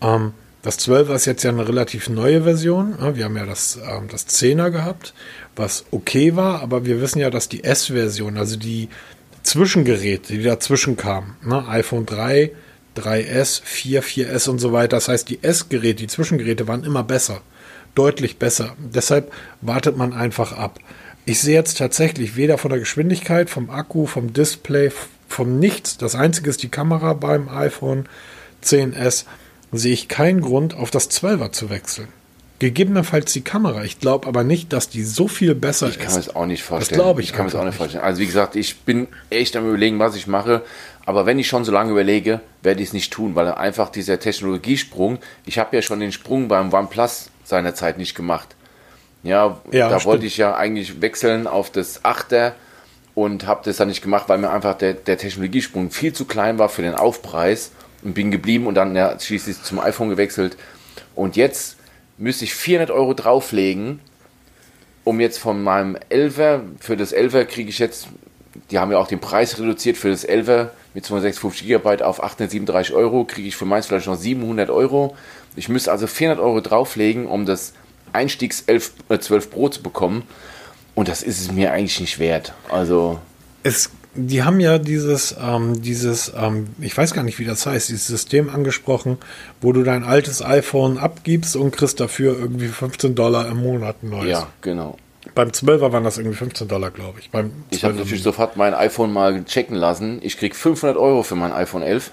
[0.00, 0.32] Ähm,
[0.66, 2.96] das 12er ist jetzt ja eine relativ neue Version.
[3.14, 5.14] Wir haben ja das, ähm, das 10er gehabt,
[5.54, 8.88] was okay war, aber wir wissen ja, dass die S-Version, also die
[9.44, 12.50] Zwischengeräte, die dazwischen kamen, ne, iPhone 3,
[12.96, 17.42] 3S, 4, 4S und so weiter, das heißt, die S-Geräte, die Zwischengeräte waren immer besser.
[17.94, 18.76] deutlich besser.
[18.78, 20.80] Deshalb wartet man einfach ab.
[21.24, 24.90] Ich sehe jetzt tatsächlich weder von der Geschwindigkeit, vom Akku, vom Display,
[25.28, 25.96] vom Nichts.
[25.96, 28.06] Das einzige ist die Kamera beim iPhone
[28.62, 29.24] 10s.
[29.72, 32.08] Sehe ich keinen Grund, auf das 12er zu wechseln.
[32.58, 33.84] Gegebenenfalls die Kamera.
[33.84, 36.14] Ich glaube aber nicht, dass die so viel besser Ich kann ist.
[36.14, 36.96] mir das auch nicht vorstellen.
[36.98, 38.02] Das glaube ich Ich kann mir das auch nicht vorstellen.
[38.04, 40.62] Also wie gesagt, ich bin echt am überlegen, was ich mache.
[41.04, 44.18] Aber wenn ich schon so lange überlege, werde ich es nicht tun, weil einfach dieser
[44.18, 48.56] Technologiesprung, ich habe ja schon den Sprung beim OnePlus seinerzeit nicht gemacht.
[49.22, 50.04] Ja, Ja, da stimmt.
[50.06, 52.52] wollte ich ja eigentlich wechseln auf das 8er
[53.14, 56.58] und habe das dann nicht gemacht, weil mir einfach der, der Technologiesprung viel zu klein
[56.58, 57.70] war für den Aufpreis
[58.14, 60.56] bin geblieben und dann ja, schließlich zum iPhone gewechselt.
[61.14, 61.76] Und jetzt
[62.18, 64.00] müsste ich 400 Euro drauflegen,
[65.04, 68.08] um jetzt von meinem 11er, für das 11er kriege ich jetzt,
[68.70, 72.94] die haben ja auch den Preis reduziert für das 11er mit 256 GB auf 837
[72.94, 75.16] Euro, kriege ich für meins vielleicht noch 700 Euro.
[75.54, 77.74] Ich müsste also 400 Euro drauflegen, um das
[78.12, 80.22] Einstiegs 11, äh, 12 Pro zu bekommen.
[80.94, 82.54] Und das ist es mir eigentlich nicht wert.
[82.70, 83.20] Also,
[83.62, 87.88] Es, die haben ja dieses, ähm, dieses, ähm, ich weiß gar nicht, wie das heißt,
[87.88, 89.18] dieses System angesprochen,
[89.60, 94.10] wo du dein altes iPhone abgibst und kriegst dafür irgendwie 15 Dollar im Monat ein
[94.10, 94.30] neues.
[94.30, 94.96] ja, genau.
[95.34, 97.30] Beim 12er waren das irgendwie 15 Dollar, glaube ich.
[97.30, 100.20] Beim Ich habe 12er natürlich sofort mein iPhone mal checken lassen.
[100.22, 102.12] Ich krieg 500 Euro für mein iPhone 11.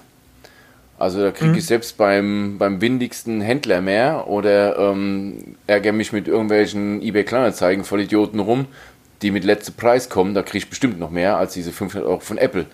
[0.98, 6.28] Also da kriege ich selbst beim, beim windigsten Händler mehr oder ähm, ärgere mich mit
[6.28, 8.66] irgendwelchen eBay Kleinanzeigen voll Idioten rum,
[9.24, 10.34] die mit letztem Preis kommen.
[10.34, 12.66] Da kriege ich bestimmt noch mehr als diese 500 Euro von Apple.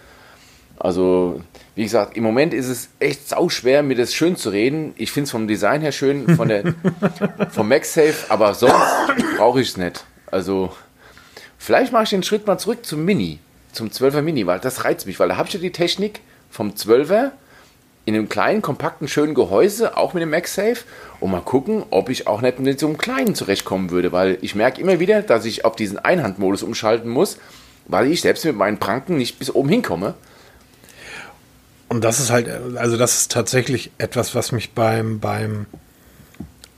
[0.78, 1.42] Also,
[1.74, 4.92] wie gesagt, im Moment ist es echt sauschwer, mir das schön zu reden.
[4.96, 6.74] Ich finde es vom Design her schön, von der,
[7.50, 8.74] vom MagSafe, aber sonst
[9.36, 10.04] brauche ich es nicht.
[10.30, 10.72] Also,
[11.58, 13.38] vielleicht mache ich den Schritt mal zurück zum Mini,
[13.72, 16.70] zum 12er Mini, weil das reizt mich, weil da habe ich ja die Technik vom
[16.70, 17.32] 12er
[18.04, 20.84] in einem kleinen, kompakten, schönen Gehäuse, auch mit dem MagSafe,
[21.20, 24.54] und mal gucken, ob ich auch nicht mit so einem kleinen zurechtkommen würde, weil ich
[24.54, 27.38] merke immer wieder, dass ich auf diesen Einhandmodus umschalten muss,
[27.86, 30.14] weil ich selbst mit meinen Pranken nicht bis oben hinkomme.
[31.88, 35.66] Und das ist halt, also das ist tatsächlich etwas, was mich beim, beim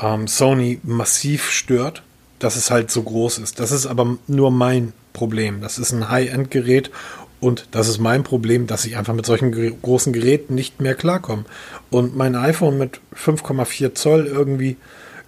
[0.00, 2.02] ähm, Sony massiv stört,
[2.38, 3.60] dass es halt so groß ist.
[3.60, 5.60] Das ist aber nur mein Problem.
[5.60, 6.90] Das ist ein High-End-Gerät
[7.42, 9.50] und das ist mein Problem, dass ich einfach mit solchen
[9.82, 11.44] großen Geräten nicht mehr klarkomme.
[11.90, 14.76] Und mein iPhone mit 5,4 Zoll irgendwie,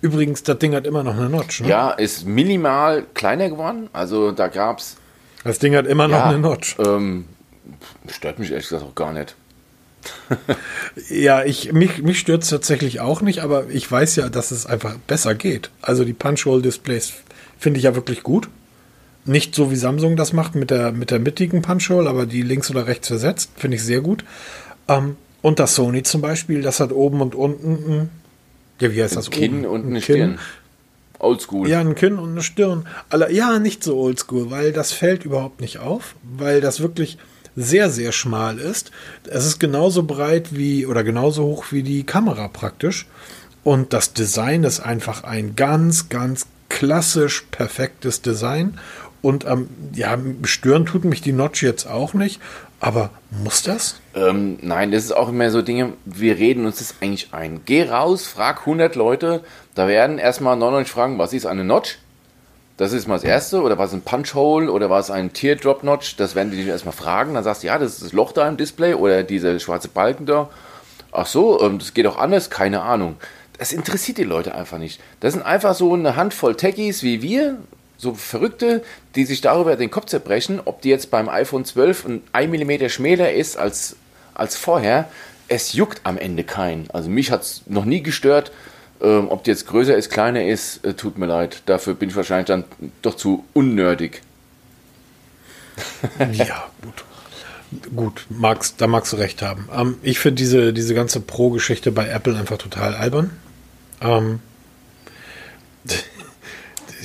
[0.00, 1.62] übrigens, das Ding hat immer noch eine Notch.
[1.62, 1.68] Ne?
[1.68, 4.96] Ja, ist minimal kleiner geworden, also da gab es
[5.42, 6.76] Das Ding hat immer noch ja, eine Notch.
[6.78, 7.24] ähm,
[8.08, 9.34] stört mich ehrlich gesagt auch gar nicht.
[11.08, 14.66] Ja, ich, mich, mich stört es tatsächlich auch nicht, aber ich weiß ja, dass es
[14.66, 15.70] einfach besser geht.
[15.82, 17.12] Also die Punch-Hole-Displays
[17.58, 18.48] finde ich ja wirklich gut.
[19.26, 22.70] Nicht so wie Samsung das macht mit der, mit der mittigen Punch-Hole, aber die links
[22.70, 24.24] oder rechts versetzt, finde ich sehr gut.
[24.88, 28.10] Ähm, und das Sony zum Beispiel, das hat oben und unten ein,
[28.80, 29.30] ja, wie heißt das?
[29.30, 29.66] Kinn oben?
[29.66, 30.02] und Ein eine.
[30.02, 30.38] Stirn.
[31.18, 31.68] Oldschool.
[31.68, 32.86] Ja, ein Kinn und eine Stirn.
[33.08, 37.18] Aller, ja, nicht so oldschool, weil das fällt überhaupt nicht auf, weil das wirklich
[37.56, 38.90] sehr, sehr schmal ist.
[39.24, 43.06] Es ist genauso breit wie oder genauso hoch wie die Kamera praktisch.
[43.62, 48.78] Und das Design ist einfach ein ganz, ganz klassisch perfektes Design.
[49.24, 52.42] Und ähm, ja, stören tut mich die Notch jetzt auch nicht.
[52.78, 53.08] Aber
[53.42, 53.98] muss das?
[54.14, 57.62] Ähm, nein, das ist auch immer so Dinge, wir reden uns das eigentlich ein.
[57.64, 59.42] Geh raus, frag 100 Leute,
[59.74, 61.96] da werden erstmal 99 fragen, was ist eine Notch?
[62.76, 63.62] Das ist mal das Erste.
[63.62, 64.70] Oder was ist ein Punch-Hole?
[64.70, 66.16] Oder was ist ein Teardrop-Notch?
[66.16, 67.32] Das werden die dich erstmal fragen.
[67.32, 70.26] Dann sagst du, ja, das ist das Loch da im Display oder dieser schwarze Balken
[70.26, 70.50] da.
[71.12, 72.50] Ach so, ähm, das geht auch anders?
[72.50, 73.16] Keine Ahnung.
[73.58, 75.00] Das interessiert die Leute einfach nicht.
[75.20, 77.56] Das sind einfach so eine Handvoll Techies wie wir,
[77.96, 78.82] so Verrückte,
[79.14, 82.88] die sich darüber den Kopf zerbrechen, ob die jetzt beim iPhone 12 ein 1 mm
[82.88, 83.96] schmäler ist als,
[84.34, 85.08] als vorher.
[85.48, 86.90] Es juckt am Ende keinen.
[86.90, 88.50] Also mich hat es noch nie gestört.
[89.00, 91.62] Ähm, ob die jetzt größer ist, kleiner ist, äh, tut mir leid.
[91.66, 92.64] Dafür bin ich wahrscheinlich dann
[93.02, 94.22] doch zu unnördig.
[96.32, 97.04] Ja, gut.
[97.94, 99.68] Gut, magst, da magst du recht haben.
[99.74, 103.30] Ähm, ich finde diese, diese ganze Pro-Geschichte bei Apple einfach total albern.
[104.00, 104.40] Ähm,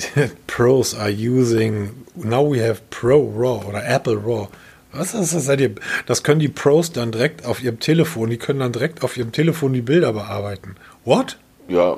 [0.46, 4.48] Pros are using, now we have Pro RAW oder Apple RAW.
[4.92, 5.44] Was ist das?
[5.44, 5.74] Seid ihr,
[6.06, 9.30] das können die Pros dann direkt auf ihrem Telefon, die können dann direkt auf ihrem
[9.32, 10.74] Telefon die Bilder bearbeiten.
[11.04, 11.38] What?
[11.68, 11.96] Ja,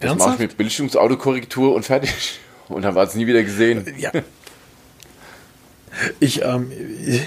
[0.00, 0.18] das Ernsthaft?
[0.18, 2.40] mache ich mit Bildschirmsautokorrektur und fertig.
[2.68, 3.84] Und dann war es nie wieder gesehen.
[3.98, 4.12] Ja.
[6.20, 6.70] Ich, ähm,
[7.04, 7.22] ich,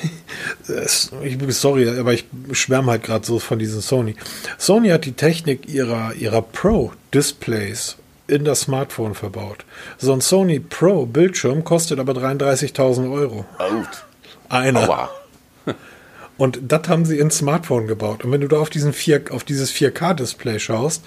[1.21, 4.15] ich, sorry, aber ich schwärme halt gerade so von diesem Sony.
[4.57, 9.65] Sony hat die Technik ihrer, ihrer Pro-Displays in das Smartphone verbaut.
[9.97, 13.45] So ein Sony Pro Bildschirm kostet aber 33.000 Euro.
[13.57, 14.05] Out.
[14.49, 14.89] Einer.
[14.89, 15.09] Aua.
[16.37, 18.23] Und das haben sie ins Smartphone gebaut.
[18.23, 21.03] Und wenn du da auf, diesen 4, auf dieses 4K-Display schaust,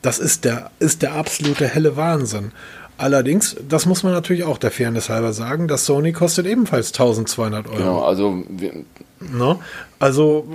[0.00, 2.52] Das ist der, ist der absolute helle Wahnsinn.
[2.98, 7.66] Allerdings, das muss man natürlich auch der Fairness halber sagen, das Sony kostet ebenfalls 1200
[7.66, 7.76] Euro.
[7.76, 8.84] Genau, also wir,
[9.20, 9.58] Ne?
[9.98, 10.46] Also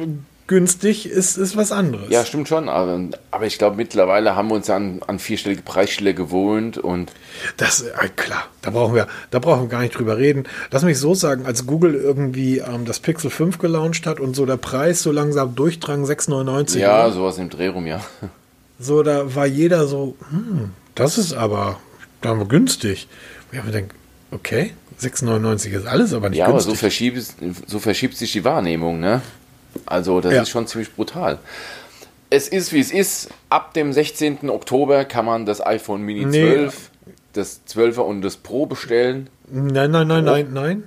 [0.47, 2.09] günstig ist, ist was anderes.
[2.09, 2.99] ja, stimmt schon, aber,
[3.31, 7.11] aber ich glaube mittlerweile haben wir uns an, an vierstellige Preisstelle gewohnt und
[7.57, 10.43] Das, äh, klar, da brauchen wir, da brauchen wir gar nicht drüber reden.
[10.71, 14.45] Lass mich so sagen, als Google irgendwie ähm, das Pixel 5 gelauncht hat und so
[14.45, 18.01] der Preis so langsam durchdrang, 6,99 ja, Euro, sowas im Dreh rum, ja.
[18.79, 21.79] so, da war jeder so, hm, das ist aber,
[22.21, 23.07] da haben wir günstig.
[23.49, 23.95] Und ich habe mir gedacht,
[24.31, 26.79] okay, 6,99 ist alles, aber nicht Ja, aber so günstig.
[26.79, 27.33] verschiebt,
[27.67, 29.21] so verschiebt sich die Wahrnehmung, ne?
[29.85, 30.41] Also das Ja.
[30.41, 31.39] ist schon ziemlich brutal.
[32.29, 33.29] Es ist, wie es ist.
[33.49, 34.49] Ab dem 16.
[34.49, 36.51] Oktober kann man das iPhone Mini Nee.
[36.53, 36.89] 12,
[37.33, 39.29] das 12er und das Pro bestellen.
[39.49, 40.83] nein, nein, nein, nein, nein.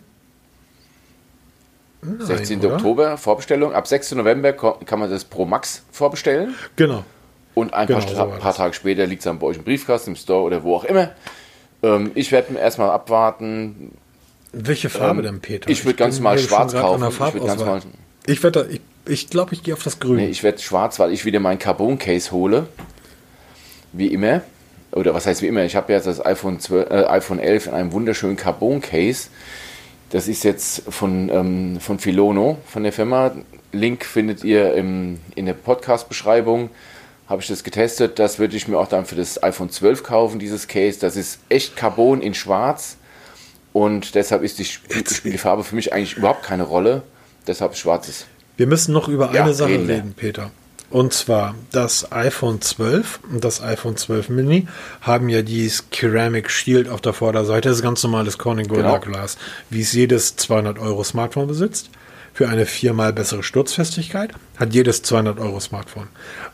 [2.02, 2.60] Nein, 16.
[2.64, 2.74] oder?
[2.74, 3.72] Oktober, Vorbestellung.
[3.72, 4.12] Ab 6.
[4.12, 6.54] November kann man das Pro Max vorbestellen.
[6.76, 7.04] Genau.
[7.54, 10.10] Und ein Genau, paar, so paar Tage später liegt es dann bei euch im Briefkasten,
[10.10, 11.12] im Store oder wo auch immer.
[11.82, 13.92] Ähm, ich werde erstmal abwarten.
[14.52, 15.68] Welche Farbe Ähm, denn, Peter?
[15.70, 17.02] ich würd ganz normal hier schwarz kaufen.
[17.08, 17.82] Ich würd ganz normal-
[18.26, 20.16] Ich werde, ich, ich glaube, ich gehe auf das Grün.
[20.16, 22.66] Nee, ich werde schwarz, weil ich wieder mein Carbon-Case hole.
[23.92, 24.42] Wie immer.
[24.92, 25.64] Oder was heißt wie immer?
[25.64, 29.28] Ich habe jetzt das iPhone, 12, äh, iPhone 11 in einem wunderschönen Carbon-Case.
[30.10, 33.32] Das ist jetzt von, ähm, von Filono, von der Firma.
[33.72, 36.70] Link findet ihr im, in der Podcast-Beschreibung.
[37.28, 38.18] Habe ich das getestet.
[38.18, 40.98] Das würde ich mir auch dann für das iPhone 12 kaufen, dieses Case.
[41.00, 42.96] Das ist echt Carbon in schwarz.
[43.72, 47.02] Und deshalb ist die, Sp- spielt die Farbe für mich eigentlich überhaupt keine Rolle.
[47.46, 48.26] Deshalb schwarzes.
[48.56, 50.14] Wir müssen noch über Ja, eine Sache reden reden.
[50.16, 50.50] Peter.
[50.88, 54.68] Und zwar das iPhone 12 und das iPhone 12 Mini
[55.00, 57.68] haben ja dieses Ceramic Shield auf der Vorderseite.
[57.68, 59.12] Das ist ganz normales Corning Gorilla Genau.
[59.18, 59.36] Glas,
[59.68, 61.90] wie es jedes 200 Euro Smartphone besitzt.
[62.32, 66.08] Für eine viermal bessere Sturzfestigkeit hat jedes 200 Euro Smartphone.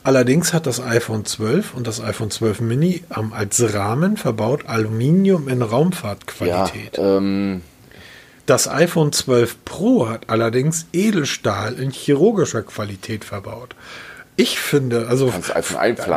[0.05, 3.03] Allerdings hat das iPhone 12 und das iPhone 12 Mini
[3.33, 6.99] als Rahmen verbaut Aluminium in Ja, Raumfahrtqualität.
[6.99, 7.63] ähm,
[8.47, 13.75] Das iPhone 12 Pro hat allerdings Edelstahl in chirurgischer Qualität verbaut.
[14.35, 15.33] Ich finde, also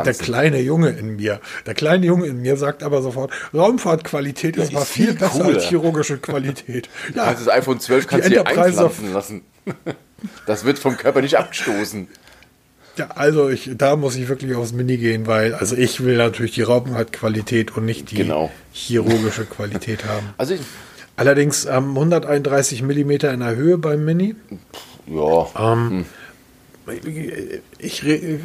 [0.04, 4.64] der kleine Junge in mir, der kleine Junge in mir sagt aber sofort, Raumfahrtqualität ist
[4.68, 5.54] ist mal viel besser cooler.
[5.56, 6.88] als chirurgische Qualität.
[7.14, 9.42] Ja, Also das iPhone 12 kannst du dir einpflanzen lassen.
[10.46, 12.08] Das wird vom Körper nicht abgestoßen.
[12.96, 16.52] ja, also ich, da muss ich wirklich aufs Mini gehen, weil also ich will natürlich
[16.52, 18.50] die Raumfahrtqualität und nicht die Genau.
[18.72, 20.32] chirurgische Qualität haben.
[20.38, 20.60] Also ich,
[21.16, 24.34] Allerdings ähm, 131 Millimeter in der Höhe beim Mini.
[25.06, 26.04] ja, Ähm,
[27.78, 28.04] Ich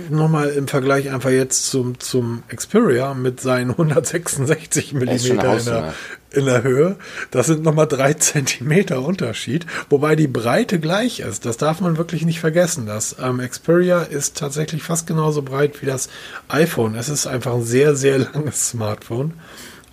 [0.09, 5.93] nochmal im Vergleich einfach jetzt zum, zum Xperia mit seinen 166 mm in, der,
[6.31, 6.95] in der Höhe.
[7.29, 11.45] Das sind nochmal drei Zentimeter Unterschied, wobei die Breite gleich ist.
[11.45, 12.85] Das darf man wirklich nicht vergessen.
[12.85, 16.09] Das ähm, Xperia ist tatsächlich fast genauso breit wie das
[16.47, 16.95] iPhone.
[16.95, 19.33] Es ist einfach ein sehr, sehr langes Smartphone.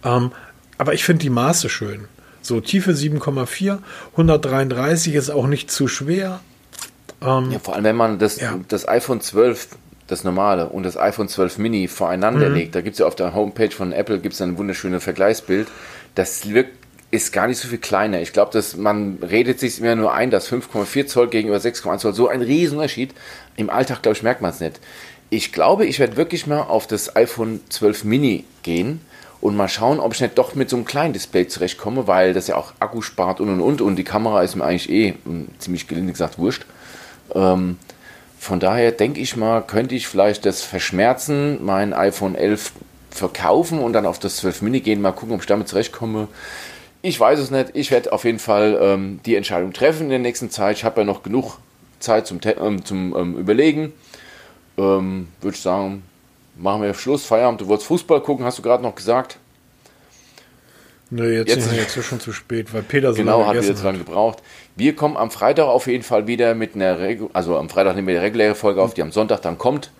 [0.05, 0.31] Ähm,
[0.79, 2.07] aber ich finde die Maße schön.
[2.43, 3.79] So Tiefe 7,4,
[4.13, 6.41] 133 ist auch nicht zu schwer.
[7.23, 8.59] Ähm, ja, vor allem wenn man das, Ja.
[8.69, 9.69] das iPhone 12,
[10.07, 13.35] das normale, und das iPhone 12 Mini voreinander legt, da gibt es ja auf der
[13.35, 15.69] Homepage von Apple gibt's ein wunderschönes Vergleichsbild.
[16.15, 16.77] Das wirkt,
[17.11, 18.21] ist gar nicht so viel kleiner.
[18.21, 22.15] Ich glaube, dass man redet sich immer nur ein, dass 5,4 Zoll gegenüber 6,1 Zoll
[22.15, 23.15] so ein Riesenunterschied.
[23.57, 24.79] Im Alltag, glaube ich, merkt man es nicht.
[25.31, 29.01] Ich glaube, ich werde wirklich mal auf das iPhone 12 Mini gehen
[29.41, 32.49] und mal schauen, ob ich nicht doch mit so einem kleinen Display zurechtkomme, weil das
[32.49, 35.49] ja auch Akku spart und und und und die Kamera ist mir eigentlich eh mm,
[35.59, 36.67] ziemlich gelinde gesagt wurscht.
[37.35, 37.79] Ähm,
[38.39, 42.73] von daher denke ich mal, könnte ich vielleicht das verschmerzen, mein iPhone 11
[43.11, 46.29] verkaufen und dann auf das 12 Mini gehen, mal gucken, ob ich damit zurechtkomme.
[47.03, 47.71] Ich weiß es nicht.
[47.75, 50.77] Ich werde auf jeden Fall ähm, die Entscheidung treffen in der nächsten Zeit.
[50.77, 51.59] Ich habe ja noch genug
[52.01, 53.93] Zeit zum, ähm, zum ähm, Überlegen.
[54.77, 56.03] Ähm, Würde ich sagen,
[56.59, 57.61] machen wir Schluss, Feierabend.
[57.61, 59.39] Du wolltest Fußball gucken, hast du gerade noch gesagt.
[61.11, 63.75] Nee, jetzt, Jetzt- jetzt, jetzt ist schon zu spät, weil Peter so Genau, hat wieder
[63.75, 64.43] zu lange gebraucht.
[64.77, 68.09] Wir kommen am Freitag auf jeden Fall wieder mit einer, Regu also am Freitag nehmen
[68.09, 69.91] wir die reguläre Folge auf, die am Sonntag dann kommt,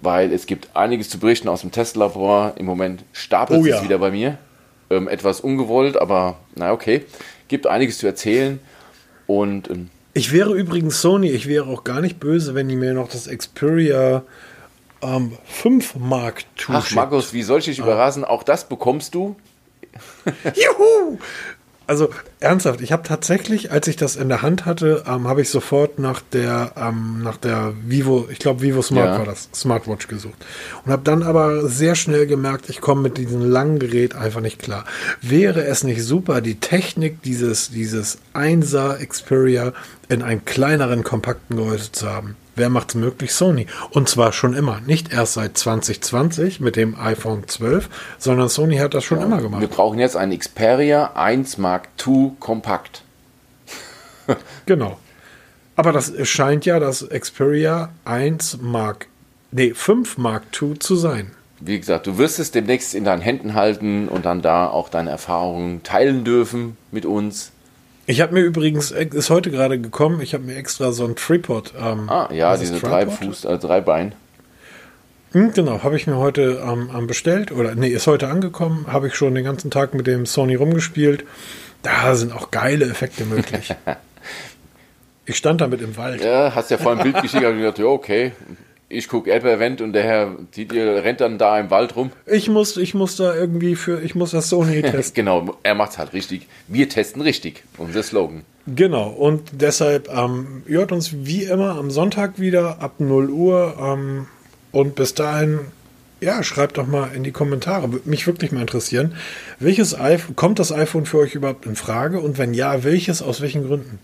[0.00, 2.54] weil es gibt einiges zu berichten aus dem Testlabor.
[2.56, 3.84] Im Moment stapelt Oh es ja.
[3.84, 4.38] wieder bei mir.
[4.88, 7.04] Ähm, etwas ungewollt, aber na okay.
[7.48, 8.58] Gibt einiges zu erzählen.
[9.26, 12.94] Und ähm, Ich wäre übrigens Sony, ich wäre auch gar nicht böse, wenn die mir
[12.94, 14.22] noch das Xperia
[15.02, 16.94] ähm, 5 Mark ach, zuschickt.
[16.94, 18.24] Markus, wie soll ich dich überraschen?
[18.24, 19.36] Auch das bekommst du.
[20.44, 21.18] Juhu!
[21.84, 25.50] Also ernsthaft, ich habe tatsächlich, als ich das in der Hand hatte, ähm, habe ich
[25.50, 29.18] sofort nach der ähm, nach der Vivo, ich glaube Vivo Smart Ja.
[29.18, 30.46] war das, Smartwatch gesucht
[30.84, 34.60] und habe dann aber sehr schnell gemerkt, ich komme mit diesem langen Gerät einfach nicht
[34.60, 34.84] klar.
[35.20, 39.72] Wäre es nicht super, die Technik dieses dieses 1er Xperia
[40.08, 42.36] in einem kleineren, kompakten Gehäuse zu haben.
[42.54, 43.32] Wer macht es möglich?
[43.32, 43.66] Sony.
[43.90, 44.80] Und zwar schon immer.
[44.86, 47.88] Nicht erst seit 2020 mit dem iPhone 12,
[48.18, 49.60] sondern Sony hat das schon ja, immer gemacht.
[49.60, 53.02] Wir brauchen jetzt einen Xperia 1 Mark II Kompakt.
[54.66, 54.98] genau.
[55.76, 59.06] Aber das scheint ja das Xperia 1 Mark,
[59.50, 61.30] nee, 5 Mark II zu sein.
[61.60, 65.10] Wie gesagt, du wirst es demnächst in deinen Händen halten und dann da auch deine
[65.10, 67.51] Erfahrungen teilen dürfen mit uns.
[68.06, 71.72] Ich habe mir übrigens, ist heute gerade gekommen, ich habe mir extra so ein Tripod.
[71.78, 74.14] Ähm, ah, ja, diese drei Fuß, äh, drei Bein.
[75.32, 79.14] Hm, genau, habe ich mir heute ähm, bestellt oder nee, ist heute angekommen, habe ich
[79.14, 81.24] schon den ganzen Tag mit dem Sony rumgespielt.
[81.82, 83.74] Da sind auch geile Effekte möglich.
[85.26, 86.22] ich stand damit im Wald.
[86.22, 88.32] Ja, hast ja vorhin ein Bild geschickt und gedacht, ja, okay,
[88.92, 92.12] ich gucke Apple-Event und der Herr Didier rennt dann da im Wald rum.
[92.26, 95.14] Ich muss, ich muss da irgendwie für, ich muss das Sony testen.
[95.14, 96.46] genau, er macht es halt richtig.
[96.68, 98.42] Wir testen richtig, unser Slogan.
[98.66, 103.76] Genau, und deshalb ähm, hört uns wie immer am Sonntag wieder ab 0 Uhr.
[103.80, 104.26] Ähm,
[104.70, 105.60] und bis dahin,
[106.20, 107.90] ja, schreibt doch mal in die Kommentare.
[107.90, 109.14] Würde mich wirklich mal interessieren.
[109.58, 112.20] Welches iPhone, kommt das iPhone für euch überhaupt in Frage?
[112.20, 113.98] Und wenn ja, welches, aus welchen Gründen?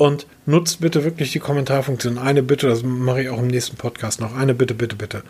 [0.00, 2.16] Und nutzt bitte wirklich die Kommentarfunktion.
[2.16, 4.34] Eine Bitte, das mache ich auch im nächsten Podcast noch.
[4.34, 5.22] Eine Bitte, bitte, bitte.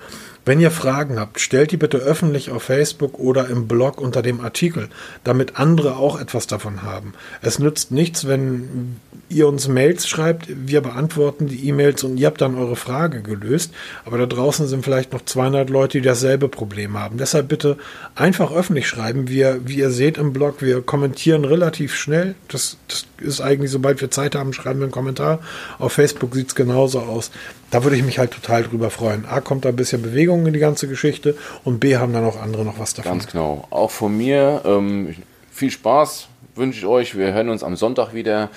[0.44, 4.40] Wenn ihr Fragen habt, stellt die bitte öffentlich auf Facebook oder im Blog unter dem
[4.40, 4.88] Artikel,
[5.22, 7.12] damit andere auch etwas davon haben.
[7.42, 8.96] Es nützt nichts, wenn
[9.29, 13.72] ihr uns Mails schreibt, wir beantworten die E-Mails und ihr habt dann eure Frage gelöst.
[14.05, 17.18] Aber da draußen sind vielleicht noch 200 Leute, die dasselbe Problem haben.
[17.18, 17.76] Deshalb bitte
[18.14, 19.29] einfach öffentlich schreiben.
[19.29, 22.35] Wir, wie ihr seht im Blog, wir kommentieren relativ schnell.
[22.48, 25.40] Das, das ist eigentlich, sobald wir Zeit haben, schreiben wir einen Kommentar.
[25.79, 27.31] Auf Facebook sieht es genauso aus.
[27.70, 29.26] Da würde ich mich halt total drüber freuen.
[29.26, 32.40] A, kommt da ein bisschen Bewegung in die ganze Geschichte und B, haben dann auch
[32.40, 33.12] andere noch was davon.
[33.12, 33.66] Ganz genau.
[33.71, 35.14] Auch von mir ähm,
[35.51, 37.16] viel Spaß wünsche ich euch.
[37.16, 38.51] Wir hören uns am Sonntag wieder.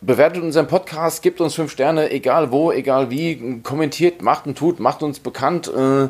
[0.00, 4.78] Bewertet unseren Podcast, gebt uns fünf Sterne, egal wo, egal wie, kommentiert, macht und tut,
[4.78, 6.08] macht uns bekannt, äh,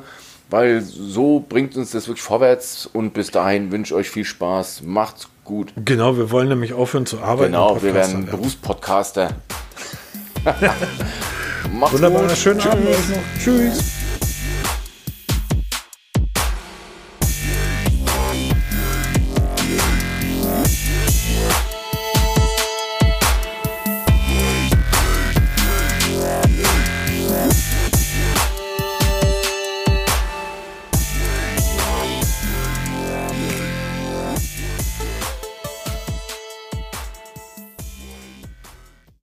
[0.50, 4.82] weil so bringt uns das wirklich vorwärts und bis dahin wünsche ich euch viel Spaß,
[4.84, 5.72] macht's gut.
[5.82, 7.52] Genau, wir wollen nämlich aufhören zu arbeiten.
[7.52, 9.30] Genau, wir werden Berufspodcaster.
[11.72, 12.36] macht's Wunderbar, gut.
[12.36, 12.72] schönen Tschüss.
[12.72, 13.42] Abend noch.
[13.42, 13.97] Tschüss.